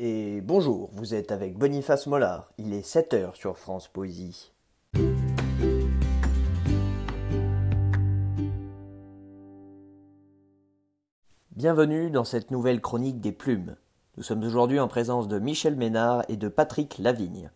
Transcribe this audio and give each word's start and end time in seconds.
Et 0.00 0.40
bonjour, 0.42 0.90
vous 0.92 1.12
êtes 1.12 1.32
avec 1.32 1.58
Boniface 1.58 2.06
Mollard. 2.06 2.52
Il 2.56 2.72
est 2.72 2.86
7h 2.86 3.34
sur 3.34 3.58
France 3.58 3.88
Poésie. 3.88 4.52
Bienvenue 11.50 12.12
dans 12.12 12.22
cette 12.22 12.52
nouvelle 12.52 12.80
chronique 12.80 13.20
des 13.20 13.32
plumes. 13.32 13.74
Nous 14.16 14.22
sommes 14.22 14.44
aujourd'hui 14.44 14.78
en 14.78 14.86
présence 14.86 15.26
de 15.26 15.40
Michel 15.40 15.74
Ménard 15.74 16.24
et 16.28 16.36
de 16.36 16.46
Patrick 16.46 16.98
Lavigne. 16.98 17.50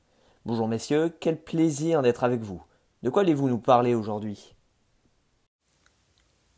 Bonjour 0.45 0.67
messieurs, 0.67 1.15
quel 1.21 1.41
plaisir 1.41 2.03
d'être 2.03 2.25
avec 2.25 2.41
vous. 2.41 2.61
De 3.05 3.11
quoi 3.11 3.23
allez-vous 3.23 3.51
nous 3.51 3.59
parler 3.59 3.95
aujourd'hui? 3.95 4.57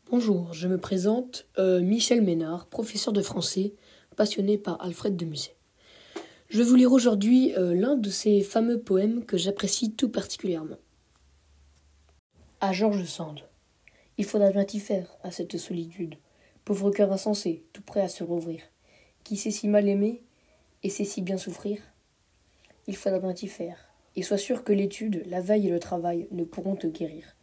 Bonjour, 0.09 0.51
je 0.51 0.67
me 0.67 0.79
présente 0.79 1.45
euh, 1.59 1.81
Michel 1.81 2.23
Ménard, 2.23 2.65
professeur 2.65 3.13
de 3.13 3.21
français, 3.21 3.75
passionné 4.15 4.57
par 4.57 4.81
Alfred 4.81 5.15
de 5.15 5.25
Musset. 5.25 5.55
Je 6.55 6.61
vais 6.61 6.69
vous 6.69 6.75
lire 6.75 6.93
aujourd'hui 6.93 7.53
euh, 7.57 7.75
l'un 7.75 7.97
de 7.97 8.09
ces 8.09 8.41
fameux 8.41 8.79
poèmes 8.79 9.25
que 9.25 9.35
j'apprécie 9.35 9.91
tout 9.91 10.07
particulièrement. 10.07 10.77
À 12.61 12.71
Georges 12.71 13.03
Sand. 13.03 13.41
Il 14.17 14.23
faudra 14.23 14.51
bien 14.51 14.65
y 14.71 14.79
faire 14.79 15.17
à 15.21 15.31
cette 15.31 15.57
solitude. 15.57 16.15
Pauvre 16.63 16.91
cœur 16.91 17.11
insensé, 17.11 17.65
tout 17.73 17.81
prêt 17.81 17.99
à 17.99 18.07
se 18.07 18.23
rouvrir, 18.23 18.61
qui 19.25 19.35
sait 19.35 19.51
si 19.51 19.67
mal 19.67 19.89
aimer 19.89 20.23
et 20.81 20.89
sait 20.89 21.03
si 21.03 21.21
bien 21.21 21.35
souffrir? 21.35 21.81
Il 22.87 22.95
faudra 22.95 23.19
bien 23.19 23.33
y 23.33 23.47
faire, 23.47 23.89
et 24.15 24.23
sois 24.23 24.37
sûr 24.37 24.63
que 24.63 24.71
l'étude, 24.71 25.23
la 25.25 25.41
veille 25.41 25.67
et 25.67 25.71
le 25.71 25.79
travail 25.81 26.29
ne 26.31 26.45
pourront 26.45 26.77
te 26.77 26.87
guérir. 26.87 27.35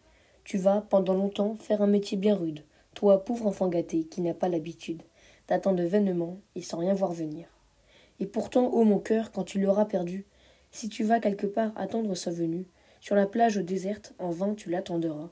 Tu 0.43 0.57
vas, 0.57 0.81
pendant 0.81 1.13
longtemps, 1.13 1.57
faire 1.57 1.83
un 1.83 1.87
métier 1.87 2.17
bien 2.17 2.35
rude, 2.35 2.65
toi, 2.95 3.23
pauvre 3.23 3.47
enfant 3.47 3.69
gâté, 3.69 4.05
qui 4.05 4.23
n'a 4.23 4.33
pas 4.33 4.49
l'habitude 4.49 5.03
d'attendre 5.49 5.83
vainement 5.83 6.41
et 6.55 6.63
sans 6.63 6.79
rien 6.79 6.95
voir 6.95 7.13
venir. 7.13 7.47
Et 8.21 8.27
pourtant, 8.27 8.73
ô 8.73 8.85
mon 8.85 8.99
cœur, 8.99 9.33
quand 9.33 9.45
tu 9.45 9.61
l'auras 9.61 9.85
perdu, 9.85 10.27
si 10.71 10.89
tu 10.89 11.05
vas 11.05 11.21
quelque 11.21 11.47
part 11.47 11.73
attendre 11.77 12.15
sa 12.15 12.31
venue, 12.31 12.67
sur 13.01 13.17
la 13.17 13.27
plage 13.27 13.57
déserte, 13.57 14.15
en 14.19 14.31
vain 14.31 14.55
tu 14.55 14.71
l'attendras. 14.71 15.31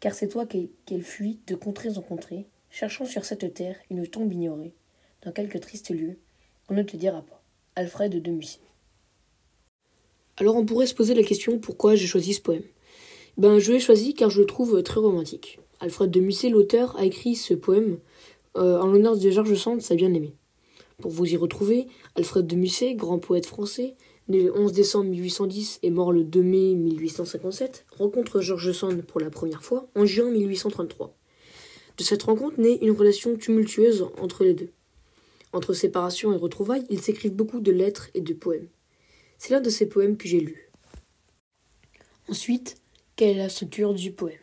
Car 0.00 0.14
c'est 0.14 0.28
toi 0.28 0.46
qu'elle 0.46 1.02
fuit 1.02 1.40
de 1.46 1.54
contrées 1.54 1.96
en 1.96 2.00
contrées, 2.00 2.46
cherchant 2.70 3.04
sur 3.04 3.24
cette 3.24 3.52
terre 3.54 3.76
une 3.90 4.06
tombe 4.06 4.32
ignorée, 4.32 4.74
dans 5.22 5.30
quelque 5.32 5.58
triste 5.58 5.90
lieu, 5.90 6.18
on 6.68 6.74
ne 6.74 6.82
te 6.82 6.96
dira 6.96 7.22
pas. 7.22 7.42
Alfred 7.76 8.20
de 8.20 8.30
Musset. 8.30 8.60
Alors 10.38 10.56
on 10.56 10.64
pourrait 10.64 10.86
se 10.86 10.94
poser 10.94 11.14
la 11.14 11.22
question 11.22 11.58
pourquoi 11.58 11.94
j'ai 11.94 12.06
choisi 12.06 12.34
ce 12.34 12.40
poème? 12.40 12.64
Ben 13.36 13.58
je 13.58 13.72
l'ai 13.72 13.80
choisi 13.80 14.14
car 14.14 14.30
je 14.30 14.40
le 14.40 14.46
trouve 14.46 14.82
très 14.82 15.00
romantique. 15.00 15.60
Alfred 15.80 16.10
de 16.10 16.20
Musset, 16.20 16.48
l'auteur, 16.48 16.96
a 16.98 17.04
écrit 17.04 17.34
ce 17.34 17.54
poème 17.54 17.98
euh, 18.56 18.78
en 18.80 18.86
l'honneur 18.86 19.16
de 19.16 19.30
Georges 19.30 19.54
Sand, 19.54 19.80
sa 19.80 19.94
bien-aimée. 19.94 20.34
Pour 21.00 21.10
vous 21.10 21.26
y 21.26 21.36
retrouver, 21.36 21.88
Alfred 22.16 22.46
de 22.46 22.56
Musset, 22.56 22.94
grand 22.94 23.18
poète 23.18 23.46
français, 23.46 23.96
né 24.28 24.42
le 24.42 24.56
11 24.56 24.72
décembre 24.72 25.10
1810 25.10 25.80
et 25.82 25.90
mort 25.90 26.12
le 26.12 26.24
2 26.24 26.42
mai 26.42 26.74
1857, 26.74 27.86
rencontre 27.98 28.40
Georges 28.40 28.72
Sand 28.72 29.02
pour 29.02 29.20
la 29.20 29.30
première 29.30 29.64
fois 29.64 29.88
en 29.96 30.06
juin 30.06 30.30
1833. 30.30 31.14
De 31.98 32.02
cette 32.02 32.22
rencontre 32.22 32.60
naît 32.60 32.78
une 32.82 32.92
relation 32.92 33.36
tumultueuse 33.36 34.06
entre 34.20 34.44
les 34.44 34.54
deux. 34.54 34.70
Entre 35.52 35.74
séparation 35.74 36.32
et 36.32 36.36
retrouvailles, 36.36 36.86
ils 36.88 37.02
s'écrivent 37.02 37.34
beaucoup 37.34 37.60
de 37.60 37.72
lettres 37.72 38.08
et 38.14 38.20
de 38.20 38.32
poèmes. 38.32 38.68
C'est 39.38 39.52
l'un 39.52 39.60
de 39.60 39.70
ces 39.70 39.86
poèmes 39.86 40.16
que 40.16 40.28
j'ai 40.28 40.40
lu. 40.40 40.70
Ensuite, 42.28 42.76
quelle 43.16 43.36
est 43.36 43.38
la 43.38 43.48
structure 43.48 43.92
du 43.92 44.12
poème? 44.12 44.38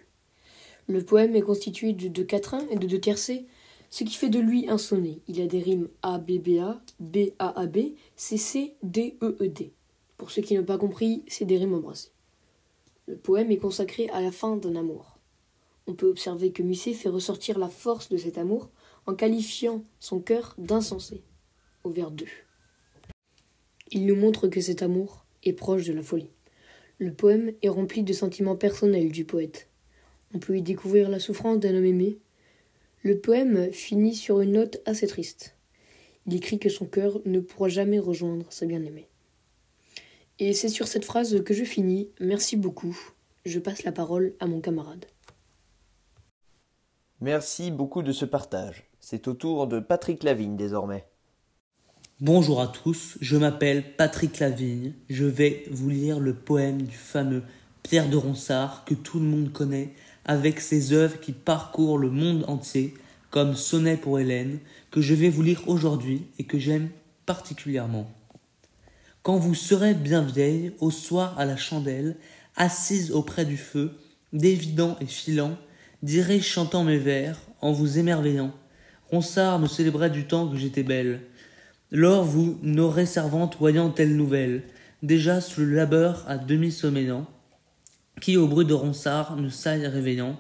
Le 0.88 1.04
poème 1.04 1.36
est 1.36 1.42
constitué 1.42 1.94
de 1.94 2.08
deux 2.08 2.24
quatrains 2.24 2.68
et 2.70 2.76
de 2.76 2.86
deux 2.86 3.00
tercets 3.00 3.46
ce 3.90 4.04
qui 4.04 4.16
fait 4.16 4.30
de 4.30 4.40
lui 4.40 4.70
un 4.70 4.78
sonnet. 4.78 5.20
Il 5.28 5.42
a 5.42 5.48
des 5.48 5.60
rimes 5.60 5.90
A, 6.02 6.20
B, 6.20 6.40
B, 6.40 6.60
A, 6.60 6.82
B, 7.00 7.32
A, 7.40 7.60
A, 7.60 7.66
B, 7.66 7.96
C, 8.16 8.38
C, 8.38 8.76
D, 8.84 9.18
E, 9.22 9.36
E, 9.42 9.48
D. 9.48 9.74
Pour 10.18 10.32
ceux 10.32 10.42
qui 10.42 10.56
n'ont 10.56 10.64
pas 10.64 10.78
compris, 10.78 11.24
c'est 11.28 11.46
des 11.46 11.58
rimes 11.58 11.74
embrassées. 11.74 12.12
Le 13.08 13.18
poème 13.18 13.52
est 13.52 13.58
consacré 13.58 14.10
à 14.10 14.22
la 14.22 14.32
fin 14.32 14.58
d'un 14.58 14.76
amour. 14.76 15.18
On 15.88 15.96
peut 15.96 16.10
observer 16.10 16.52
que 16.52 16.62
Musset 16.62 16.94
fait 16.94 17.10
ressortir 17.10 17.58
la 17.58 17.70
force 17.70 18.10
de 18.10 18.18
cet 18.18 18.38
amour 18.38 18.70
en 19.08 19.16
qualifiant 19.16 19.84
son 20.00 20.20
cœur 20.20 20.54
d'insensé, 20.60 21.24
au 21.84 21.90
vers 21.90 22.12
2. 22.12 22.26
Il 23.92 24.06
nous 24.06 24.16
montre 24.16 24.48
que 24.48 24.62
cet 24.62 24.84
amour 24.84 25.26
est 25.44 25.54
proche 25.54 25.86
de 25.86 25.94
la 25.94 26.04
folie. 26.04 26.30
Le 27.00 27.12
poème 27.12 27.54
est 27.64 27.70
rempli 27.70 28.04
de 28.04 28.14
sentiments 28.14 28.56
personnels 28.58 29.12
du 29.12 29.26
poète. 29.26 29.68
On 30.36 30.40
peut 30.40 30.58
y 30.58 30.62
découvrir 30.62 31.10
la 31.10 31.20
souffrance 31.20 31.60
d'un 31.60 31.76
homme 31.76 31.86
aimé, 31.86 32.20
le 33.02 33.20
poème 33.20 33.72
finit 33.72 34.16
sur 34.16 34.42
une 34.42 34.54
note 34.54 34.82
assez 34.86 35.08
triste. 35.08 35.56
Il 36.28 36.36
écrit 36.36 36.60
que 36.60 36.70
son 36.70 36.86
cœur 36.86 37.20
ne 37.26 37.40
pourra 37.40 37.70
jamais 37.70 38.00
rejoindre 38.00 38.46
sa 38.50 38.66
bien-aimée. 38.66 39.08
Et 40.40 40.54
c'est 40.54 40.70
sur 40.70 40.88
cette 40.88 41.06
phrase 41.06 41.44
que 41.44 41.54
je 41.54 41.64
finis. 41.64 42.12
Merci 42.20 42.56
beaucoup. 42.56 42.98
Je 43.46 43.60
passe 43.60 43.84
la 43.84 43.92
parole 43.92 44.34
à 44.40 44.48
mon 44.48 44.62
camarade. 44.62 45.06
Merci 47.22 47.72
beaucoup 47.72 48.02
de 48.02 48.12
ce 48.12 48.26
partage. 48.26 48.90
C'est 49.00 49.28
au 49.28 49.34
tour 49.34 49.68
de 49.68 49.80
Patrick 49.80 50.24
Lavigne 50.24 50.56
désormais. 50.56 51.06
Bonjour 52.22 52.60
à 52.62 52.68
tous, 52.68 53.18
je 53.22 53.38
m'appelle 53.38 53.96
Patrick 53.96 54.40
Lavigne. 54.40 54.94
Je 55.10 55.26
vais 55.26 55.64
vous 55.72 55.90
lire 55.90 56.20
le 56.20 56.34
poème 56.34 56.82
du 56.82 56.96
fameux 56.96 57.44
Pierre 57.82 58.10
de 58.10 58.18
Ronsard 58.18 58.84
que 58.86 58.94
tout 58.94 59.20
le 59.20 59.26
monde 59.26 59.54
connaît 59.54 59.94
avec 60.30 60.60
ses 60.60 60.94
œuvres 60.94 61.20
qui 61.20 61.32
parcourent 61.32 61.98
le 61.98 62.12
monde 62.12 62.46
entier, 62.48 62.94
comme 63.32 63.56
Sonnet 63.56 63.98
pour 63.98 64.20
Hélène, 64.20 64.60
que 64.92 65.02
je 65.02 65.16
vais 65.16 65.28
vous 65.28 65.42
lire 65.42 65.64
aujourd'hui 65.66 66.22
et 66.38 66.44
que 66.44 66.60
j'aime 66.60 66.90
particulièrement. 67.26 68.08
Quand 69.24 69.38
vous 69.38 69.56
serez 69.56 69.96
bien 69.96 70.22
vieille, 70.22 70.72
au 70.82 70.92
soir 70.92 71.34
à 71.40 71.46
la 71.46 71.58
chandelle, 71.58 72.16
assise 72.56 73.12
auprès 73.12 73.44
du 73.44 73.58
feu, 73.58 73.98
dévidant 74.32 74.98
et 75.02 75.08
filant, 75.08 75.58
dirai 76.04 76.42
chantant 76.42 76.84
mes 76.84 77.00
vers, 77.00 77.40
en 77.60 77.72
vous 77.72 77.98
émerveillant. 77.98 78.54
Ronsard 79.10 79.58
me 79.58 79.68
célébrait 79.68 80.12
du 80.12 80.28
temps 80.28 80.48
que 80.48 80.58
j'étais 80.58 80.84
belle. 80.84 81.22
Lors 81.90 82.24
vous 82.24 82.60
n'aurez 82.62 83.08
servante 83.08 83.58
voyant 83.58 83.90
telle 83.90 84.16
nouvelle, 84.16 84.62
déjà 85.02 85.42
sous 85.42 85.62
le 85.62 85.74
labeur 85.74 86.24
à 86.28 86.38
demi 86.38 86.72
sommeillant, 86.72 87.26
qui 88.22 88.38
au 88.38 88.48
bruit 88.48 88.66
de 88.66 88.74
ronsard 88.74 89.36
ne 89.36 89.50
s'aille 89.50 89.88
réveillant, 89.88 90.40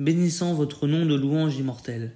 bénissant 0.00 0.54
votre 0.54 0.86
nom 0.86 1.04
de 1.06 1.14
louange 1.14 1.56
immortelle. 1.56 2.12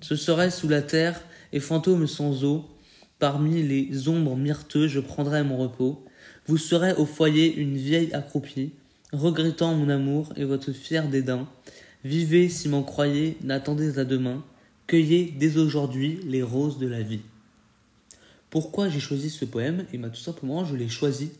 Ce 0.00 0.16
serait 0.16 0.50
sous 0.50 0.68
la 0.68 0.82
terre 0.82 1.20
et 1.52 1.60
fantômes 1.60 2.06
sans 2.06 2.44
eau, 2.44 2.68
parmi 3.18 3.62
les 3.62 4.08
ombres 4.08 4.36
myrteux 4.36 4.88
je 4.88 5.00
prendrai 5.00 5.44
mon 5.44 5.56
repos, 5.56 6.04
vous 6.46 6.58
serez 6.58 6.92
au 6.94 7.06
foyer 7.06 7.54
une 7.54 7.76
vieille 7.76 8.12
accroupie, 8.12 8.72
regrettant 9.12 9.74
mon 9.74 9.88
amour 9.88 10.32
et 10.36 10.44
votre 10.44 10.72
fier 10.72 11.08
dédain. 11.08 11.46
Vivez 12.04 12.48
si 12.48 12.68
m'en 12.68 12.82
croyez, 12.82 13.36
n'attendez 13.42 13.98
à 13.98 14.04
demain, 14.04 14.44
cueillez 14.88 15.32
dès 15.38 15.56
aujourd'hui 15.56 16.18
les 16.26 16.42
roses 16.42 16.78
de 16.78 16.88
la 16.88 17.02
vie. 17.02 17.20
Pourquoi 18.50 18.88
j'ai 18.88 19.00
choisi 19.00 19.30
ce 19.30 19.44
poème? 19.44 19.80
Et 19.80 19.94
eh 19.94 19.98
bien 19.98 20.08
tout 20.08 20.20
simplement, 20.20 20.64
je 20.64 20.74
l'ai 20.74 20.88
choisi 20.88 21.30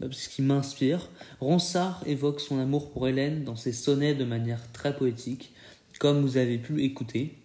bah, 0.00 0.06
parce 0.08 0.28
qu'il 0.28 0.44
m'inspire. 0.44 1.08
Ronsard 1.40 2.02
évoque 2.06 2.40
son 2.40 2.58
amour 2.58 2.90
pour 2.90 3.08
Hélène 3.08 3.44
dans 3.44 3.56
ses 3.56 3.72
sonnets 3.72 4.14
de 4.14 4.24
manière 4.24 4.70
très 4.72 4.96
poétique, 4.96 5.52
comme 5.98 6.22
vous 6.22 6.36
avez 6.36 6.58
pu 6.58 6.82
écouter. 6.82 7.38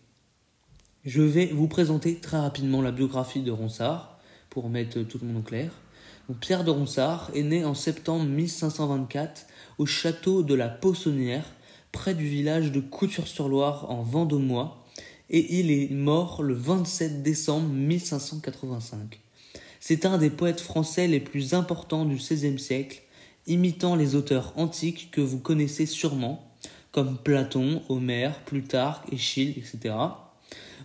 Je 1.03 1.21
vais 1.21 1.47
vous 1.47 1.67
présenter 1.67 2.19
très 2.19 2.39
rapidement 2.39 2.81
la 2.81 2.91
biographie 2.91 3.41
de 3.41 3.51
Ronsard, 3.51 4.19
pour 4.49 4.69
mettre 4.69 5.01
tout 5.01 5.17
le 5.21 5.27
monde 5.27 5.37
au 5.37 5.41
clair. 5.41 5.71
Pierre 6.39 6.63
de 6.63 6.71
Ronsard 6.71 7.31
est 7.33 7.43
né 7.43 7.65
en 7.65 7.73
septembre 7.73 8.25
1524 8.25 9.47
au 9.79 9.85
château 9.85 10.43
de 10.43 10.53
la 10.53 10.69
Poissonnière, 10.69 11.45
près 11.91 12.13
du 12.13 12.27
village 12.27 12.71
de 12.71 12.79
Couture-sur-Loire 12.79 13.89
en 13.89 14.03
Vendômois, 14.03 14.85
et 15.29 15.59
il 15.59 15.71
est 15.71 15.89
mort 15.91 16.43
le 16.43 16.53
27 16.53 17.23
décembre 17.23 17.67
1585. 17.67 19.19
C'est 19.85 20.05
un 20.05 20.17
des 20.17 20.29
poètes 20.29 20.61
français 20.61 21.07
les 21.07 21.19
plus 21.19 21.53
importants 21.53 22.05
du 22.05 22.15
XVIe 22.15 22.57
siècle, 22.57 23.01
imitant 23.47 23.97
les 23.97 24.15
auteurs 24.15 24.53
antiques 24.55 25.09
que 25.11 25.19
vous 25.19 25.39
connaissez 25.39 25.85
sûrement, 25.85 26.55
comme 26.93 27.17
Platon, 27.17 27.81
Homère, 27.89 28.39
Plutarque, 28.45 29.11
Échille, 29.11 29.55
etc. 29.57 29.93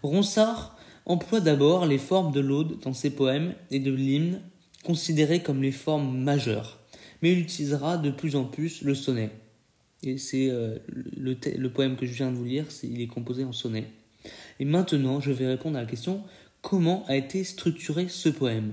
Ronsard 0.03 0.77
emploie 1.07 1.39
d'abord 1.39 1.87
les 1.87 1.97
formes 1.97 2.33
de 2.33 2.41
l'aude 2.41 2.81
dans 2.81 2.93
ses 2.93 3.11
poèmes 3.11 3.55
et 3.71 3.79
de 3.79 3.93
l'hymne, 3.93 4.41
considérées 4.83 5.45
comme 5.45 5.63
les 5.63 5.71
formes 5.71 6.19
majeures, 6.19 6.81
mais 7.23 7.31
il 7.31 7.39
utilisera 7.39 7.99
de 7.99 8.11
plus 8.11 8.35
en 8.35 8.47
plus 8.47 8.83
le 8.83 8.97
sonnet. 8.97 9.31
Et 10.03 10.19
c'est 10.19 10.51
euh, 10.51 10.77
le, 10.89 11.37
le, 11.57 11.71
poème 11.71 11.95
que 11.95 12.05
je 12.05 12.15
viens 12.15 12.33
de 12.33 12.37
vous 12.37 12.47
lire, 12.47 12.67
il 12.83 13.01
est 13.01 13.07
composé 13.07 13.45
en 13.45 13.53
sonnet. 13.53 13.93
Et 14.59 14.65
maintenant, 14.65 15.21
je 15.21 15.31
vais 15.31 15.47
répondre 15.47 15.79
à 15.79 15.83
la 15.83 15.87
question 15.87 16.25
comment 16.63 17.05
a 17.07 17.15
été 17.15 17.45
structuré 17.45 18.09
ce 18.09 18.29
poème? 18.29 18.73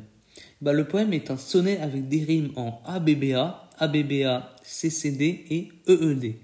Bah, 0.65 0.73
Le 0.73 0.87
poème 0.87 1.13
est 1.13 1.29
un 1.29 1.37
sonnet 1.37 1.77
avec 1.77 2.07
des 2.09 2.23
rimes 2.23 2.51
en 2.55 2.81
ABBA, 2.85 3.69
ABBA, 3.77 4.55
CCD 4.63 5.45
et 5.51 5.69
EED. 5.87 6.37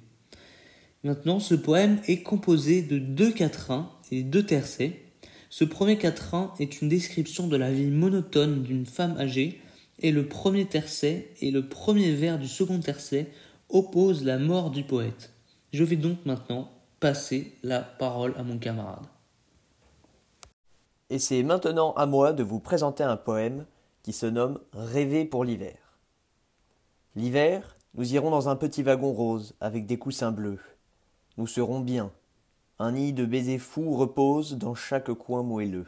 Maintenant, 1.04 1.40
ce 1.40 1.56
poème 1.56 2.00
est 2.08 2.22
composé 2.22 2.84
de 2.84 3.00
deux 3.00 3.32
quatrains 3.32 3.90
et 4.12 4.22
deux 4.22 4.46
tercets. 4.46 5.02
Ce 5.50 5.64
premier 5.64 5.98
quatrain 5.98 6.54
est 6.60 6.84
une 6.84 6.88
description 6.88 7.48
de 7.48 7.58
la 7.58 7.72
vie 7.72 7.88
monotone 7.88 8.62
d'une 8.62 8.86
femme 8.86 9.18
âgée, 9.18 9.60
et 10.04 10.12
le 10.12 10.28
premier 10.28 10.66
tercet 10.66 11.32
et 11.42 11.50
le 11.50 11.68
premier 11.68 12.14
vers 12.14 12.38
du 12.38 12.48
second 12.48 12.80
tercet 12.80 13.28
opposent 13.70 14.24
la 14.24 14.38
mort 14.38 14.70
du 14.70 14.84
poète. 14.84 15.34
Je 15.74 15.84
vais 15.84 15.96
donc 15.96 16.20
maintenant 16.26 16.72
passer 17.00 17.56
la 17.64 17.80
parole 17.80 18.36
à 18.38 18.44
mon 18.44 18.60
camarade. 18.60 19.06
Et 21.10 21.18
c'est 21.18 21.42
maintenant 21.42 21.94
à 21.94 22.06
moi 22.06 22.34
de 22.34 22.44
vous 22.44 22.60
présenter 22.60 23.04
un 23.04 23.18
poème 23.18 23.66
qui 24.04 24.14
se 24.14 24.26
nomme 24.26 24.60
Rêver 24.74 25.26
pour 25.26 25.44
l'hiver. 25.44 25.78
L'hiver, 27.16 27.78
nous 27.94 28.14
irons 28.14 28.30
dans 28.30 28.50
un 28.50 28.56
petit 28.56 28.84
wagon 28.84 29.12
rose 29.12 29.54
avec 29.60 29.86
des 29.86 30.00
coussins 30.00 30.32
bleus. 30.32 30.60
Nous 31.38 31.48
serons 31.48 31.82
bien. 31.82 32.12
Un 32.80 32.94
nid 32.94 33.14
de 33.14 33.26
baisers 33.26 33.60
fous 33.60 33.96
repose 33.96 34.58
dans 34.58 34.76
chaque 34.76 35.12
coin 35.14 35.44
moelleux. 35.44 35.88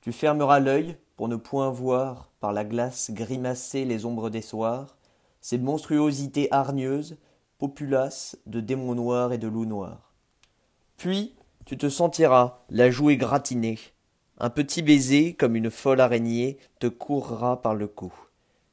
Tu 0.00 0.12
fermeras 0.12 0.60
l'œil 0.60 0.96
pour 1.16 1.28
ne 1.28 1.36
point 1.36 1.70
voir 1.70 2.30
par 2.40 2.52
la 2.52 2.64
glace 2.64 3.10
grimacer 3.12 3.84
les 3.84 4.04
ombres 4.04 4.30
des 4.30 4.42
soirs, 4.42 4.96
ces 5.40 5.58
monstruosités 5.58 6.48
hargneuses, 6.52 7.16
populaces 7.58 8.38
de 8.46 8.60
démons 8.60 8.94
noirs 8.94 9.32
et 9.32 9.38
de 9.38 9.48
loups 9.48 9.66
noirs. 9.66 10.12
Puis 10.96 11.34
tu 11.64 11.76
te 11.76 11.88
sentiras 11.88 12.60
la 12.70 12.90
joue 12.90 13.10
égratignée. 13.10 13.78
Un 14.40 14.50
petit 14.50 14.82
baiser, 14.82 15.34
comme 15.34 15.56
une 15.56 15.70
folle 15.70 16.00
araignée, 16.00 16.58
te 16.78 16.86
courra 16.86 17.60
par 17.60 17.74
le 17.74 17.88
cou. 17.88 18.12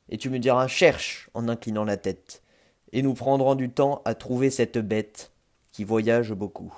Et 0.10 0.18
tu 0.20 0.30
me 0.30 0.38
diras 0.38 0.68
cherche 0.68 1.30
en 1.34 1.48
inclinant 1.48 1.84
la 1.84 1.98
tête. 1.98 2.44
Et 2.92 3.02
nous 3.02 3.16
prendrons 3.16 3.56
du 3.56 3.72
temps 3.72 4.02
à 4.06 4.14
trouver 4.14 4.52
cette 4.52 4.78
bête 4.78 5.32
qui 5.72 5.84
voyage 5.84 6.34
beaucoup. 6.34 6.74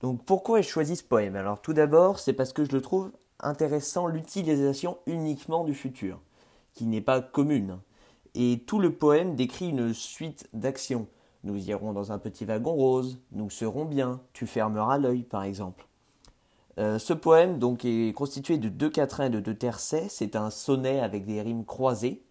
Donc 0.00 0.24
pourquoi 0.24 0.60
ai-je 0.60 0.68
choisi 0.68 0.94
ce 0.94 1.02
poème? 1.02 1.34
Alors 1.34 1.60
tout 1.60 1.72
d'abord, 1.72 2.20
c'est 2.20 2.32
parce 2.32 2.52
que 2.52 2.64
je 2.64 2.70
le 2.70 2.80
trouve 2.80 3.10
intéressant 3.40 4.06
l'utilisation 4.06 4.98
uniquement 5.06 5.64
du 5.64 5.74
futur, 5.74 6.20
qui 6.72 6.86
n'est 6.86 7.00
pas 7.00 7.20
commune. 7.20 7.80
Et 8.36 8.62
tout 8.64 8.78
le 8.78 8.94
poème 8.94 9.34
décrit 9.34 9.70
une 9.70 9.92
suite 9.92 10.48
d'actions. 10.52 11.08
Nous 11.44 11.70
irons 11.70 11.92
dans 11.92 12.10
un 12.12 12.18
petit 12.18 12.44
wagon 12.44 12.72
rose, 12.72 13.18
nous 13.32 13.48
serons 13.48 13.84
bien, 13.84 14.20
tu 14.32 14.46
fermeras 14.46 14.98
l'œil 14.98 15.22
par 15.22 15.44
exemple. 15.44 15.86
Euh, 16.78 16.98
ce 16.98 17.12
poème 17.12 17.58
donc 17.58 17.84
est 17.84 18.12
constitué 18.14 18.56
de 18.58 18.68
deux 18.68 18.90
quatrains 18.90 19.26
et 19.26 19.30
de 19.30 19.40
deux 19.40 19.54
tercets, 19.54 20.06
c'est 20.08 20.36
un 20.36 20.50
sonnet 20.50 21.00
avec 21.00 21.26
des 21.26 21.42
rimes 21.42 21.64
croisées. 21.64 22.22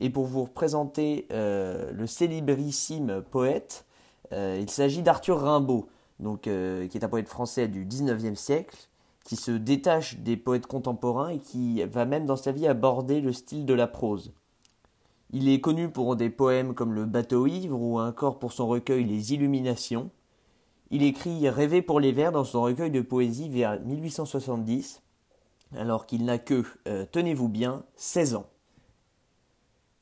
Et 0.00 0.10
pour 0.10 0.26
vous 0.26 0.44
représenter 0.44 1.26
euh, 1.32 1.90
le 1.92 2.06
célébrissime 2.06 3.22
poète, 3.30 3.84
euh, 4.32 4.58
il 4.60 4.70
s'agit 4.70 5.02
d'Arthur 5.02 5.40
Rimbaud, 5.40 5.88
donc, 6.20 6.42
qui 6.42 6.50
est 6.50 7.04
un 7.04 7.08
poète 7.08 7.28
français 7.28 7.68
du 7.68 7.84
XIXe 7.84 8.38
siècle, 8.38 8.76
qui 9.24 9.36
se 9.36 9.52
détache 9.52 10.18
des 10.18 10.36
poètes 10.36 10.66
contemporains 10.66 11.28
et 11.28 11.38
qui 11.38 11.84
va 11.84 12.04
même 12.06 12.26
dans 12.26 12.36
sa 12.36 12.50
vie 12.50 12.66
aborder 12.66 13.20
le 13.20 13.32
style 13.32 13.66
de 13.66 13.74
la 13.74 13.86
prose. 13.86 14.32
Il 15.30 15.48
est 15.48 15.60
connu 15.60 15.90
pour 15.90 16.16
des 16.16 16.30
poèmes 16.30 16.74
comme 16.74 16.94
Le 16.94 17.04
bateau 17.04 17.46
ivre 17.46 17.78
ou 17.78 18.00
encore 18.00 18.38
pour 18.38 18.52
son 18.52 18.66
recueil 18.66 19.04
Les 19.04 19.34
Illuminations. 19.34 20.10
Il 20.90 21.02
écrit 21.02 21.46
Rêver 21.50 21.82
pour 21.82 22.00
les 22.00 22.12
vers 22.12 22.32
dans 22.32 22.44
son 22.44 22.62
recueil 22.62 22.90
de 22.90 23.02
poésie 23.02 23.50
vers 23.50 23.78
1870, 23.80 25.02
alors 25.76 26.06
qu'il 26.06 26.24
n'a 26.24 26.38
que, 26.38 26.64
euh, 26.86 27.04
tenez-vous 27.12 27.50
bien, 27.50 27.84
16 27.96 28.36
ans. 28.36 28.46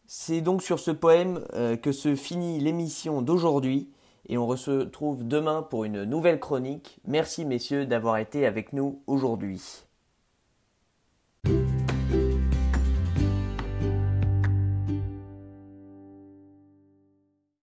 C'est 0.06 0.40
donc 0.40 0.62
sur 0.62 0.78
ce 0.78 0.92
poème 0.92 1.44
euh, 1.54 1.76
que 1.76 1.90
se 1.90 2.14
finit 2.14 2.60
l'émission 2.60 3.20
d'aujourd'hui 3.20 3.90
et 4.28 4.38
on 4.38 4.56
se 4.56 4.70
retrouve 4.70 5.26
demain 5.26 5.62
pour 5.62 5.82
une 5.84 6.04
nouvelle 6.04 6.38
chronique. 6.38 7.00
Merci 7.04 7.44
messieurs 7.44 7.86
d'avoir 7.86 8.18
été 8.18 8.46
avec 8.46 8.72
nous 8.72 9.02
aujourd'hui. 9.08 9.85